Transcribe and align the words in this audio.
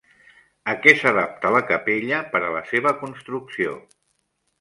A 0.71 0.73
què 0.85 0.93
s'adapta 1.01 1.51
la 1.55 1.61
capella 1.71 2.21
per 2.31 2.41
a 2.47 2.49
la 2.55 2.63
seva 2.71 2.95
construcció? 3.03 3.75